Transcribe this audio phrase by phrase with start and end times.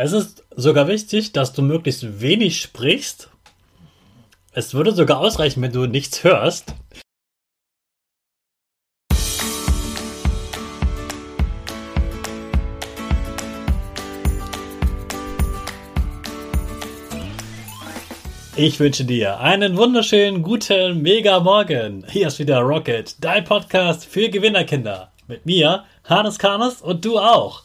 [0.00, 3.30] Es ist sogar wichtig, dass du möglichst wenig sprichst.
[4.52, 6.72] Es würde sogar ausreichen, wenn du nichts hörst.
[18.54, 22.06] Ich wünsche dir einen wunderschönen guten Mega Morgen.
[22.08, 25.10] Hier ist wieder Rocket, dein Podcast für Gewinnerkinder.
[25.26, 27.64] Mit mir, Hannes Karnes und du auch.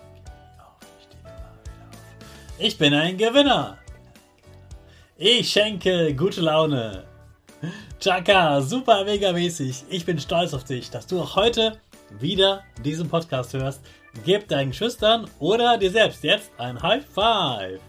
[2.63, 3.79] Ich bin ein Gewinner.
[5.17, 7.05] Ich schenke gute Laune.
[7.99, 9.85] Chaka, super mega mäßig.
[9.89, 11.79] Ich bin stolz auf dich, dass du auch heute
[12.19, 13.81] wieder diesen Podcast hörst.
[14.25, 17.79] Gib deinen Schüchtern oder dir selbst jetzt ein High Five.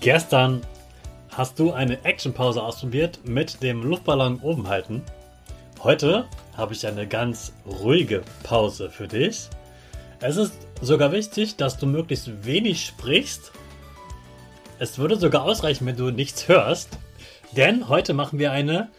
[0.00, 0.62] Gestern
[1.32, 5.02] hast du eine Actionpause ausprobiert mit dem Luftballon oben halten.
[5.82, 6.24] Heute
[6.56, 9.50] habe ich eine ganz ruhige Pause für dich.
[10.22, 13.52] Es ist sogar wichtig, dass du möglichst wenig sprichst.
[14.78, 16.98] Es würde sogar ausreichen, wenn du nichts hörst.
[17.56, 18.90] Denn heute machen wir eine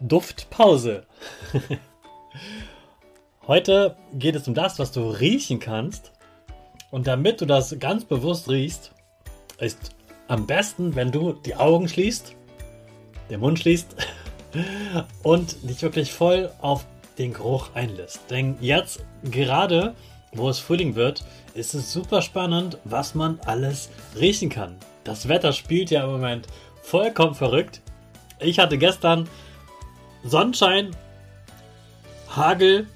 [0.00, 1.04] Duftpause.
[3.46, 6.12] heute geht es um das, was du riechen kannst.
[6.90, 8.92] Und damit du das ganz bewusst riechst,
[9.58, 9.90] ist
[10.28, 12.34] am besten, wenn du die Augen schließt,
[13.30, 13.96] den Mund schließt
[15.22, 16.86] und dich wirklich voll auf
[17.18, 18.20] den Geruch einlässt.
[18.30, 19.94] Denn jetzt, gerade
[20.36, 21.24] wo es Frühling wird,
[21.54, 24.76] ist es super spannend, was man alles riechen kann.
[25.04, 26.46] Das Wetter spielt ja im Moment
[26.82, 27.80] vollkommen verrückt.
[28.40, 29.28] Ich hatte gestern
[30.24, 30.90] Sonnenschein,
[32.28, 32.86] Hagel,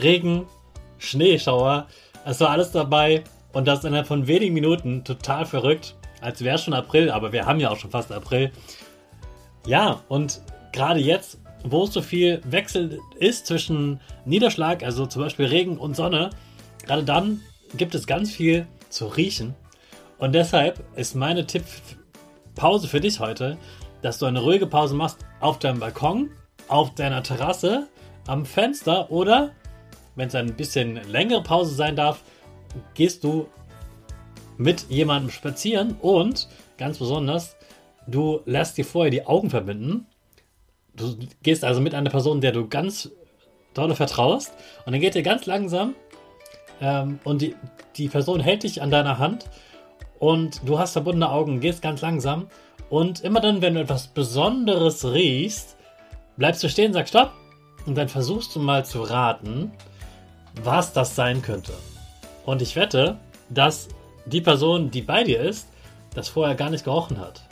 [0.00, 0.46] Regen,
[0.98, 1.86] Schneeschauer.
[2.24, 5.94] Es war alles dabei und das innerhalb von wenigen Minuten total verrückt.
[6.20, 8.50] Als wäre schon April, aber wir haben ja auch schon fast April.
[9.66, 10.40] Ja, und
[10.72, 15.94] gerade jetzt, wo es so viel Wechsel ist zwischen Niederschlag, also zum Beispiel Regen und
[15.94, 16.30] Sonne,
[16.88, 17.42] gerade dann
[17.76, 19.54] gibt es ganz viel zu riechen.
[20.18, 21.64] Und deshalb ist meine Tipp
[22.56, 23.56] Pause für dich heute,
[24.02, 26.30] dass du eine ruhige Pause machst auf deinem Balkon,
[26.66, 27.86] auf deiner Terrasse,
[28.26, 29.52] am Fenster oder,
[30.16, 32.22] wenn es ein bisschen längere Pause sein darf,
[32.94, 33.46] gehst du
[34.56, 36.48] mit jemandem spazieren und
[36.78, 37.54] ganz besonders,
[38.08, 40.06] du lässt dir vorher die Augen verbinden.
[40.94, 43.10] Du gehst also mit einer Person, der du ganz
[43.74, 44.52] dolle vertraust
[44.84, 45.94] und dann geht ihr ganz langsam
[46.80, 47.56] ähm, und die,
[47.96, 49.46] die Person hält dich an deiner Hand
[50.18, 52.46] und du hast verbundene Augen, gehst ganz langsam
[52.90, 55.76] und immer dann, wenn du etwas Besonderes riechst,
[56.36, 57.32] bleibst du stehen, sagst Stopp
[57.86, 59.72] und dann versuchst du mal zu raten,
[60.62, 61.72] was das sein könnte.
[62.44, 63.16] Und ich wette,
[63.50, 63.88] dass
[64.26, 65.68] die Person, die bei dir ist,
[66.14, 67.42] das vorher gar nicht gerochen hat.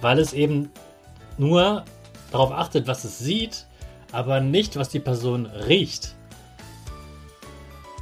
[0.00, 0.70] Weil es eben
[1.38, 1.84] nur
[2.30, 3.66] darauf achtet, was es sieht,
[4.12, 6.14] aber nicht, was die Person riecht.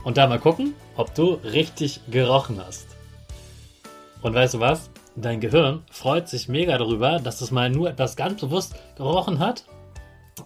[0.05, 2.87] Und da mal gucken, ob du richtig gerochen hast.
[4.21, 4.91] Und weißt du was?
[5.17, 9.65] dein Gehirn freut sich mega darüber, dass es mal nur etwas ganz bewusst gerochen hat.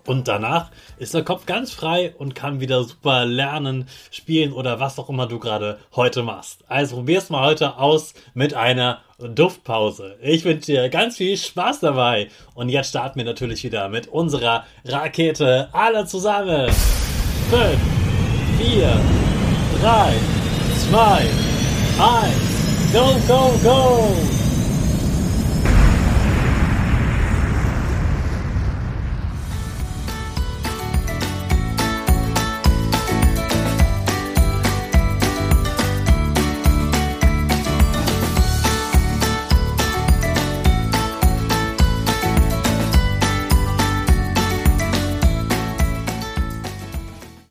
[0.05, 4.99] Und danach ist der Kopf ganz frei und kann wieder super lernen, spielen oder was
[4.99, 6.65] auch immer du gerade heute machst.
[6.67, 10.17] Also probier's mal heute aus mit einer Duftpause.
[10.21, 12.29] Ich wünsche dir ganz viel Spaß dabei.
[12.55, 15.69] Und jetzt starten wir natürlich wieder mit unserer Rakete.
[15.73, 16.69] Alle zusammen.
[17.51, 17.79] 5,
[18.59, 19.26] 4,
[19.81, 20.19] drei,
[20.79, 21.31] zwei,
[21.99, 24.36] eins, go, go, go!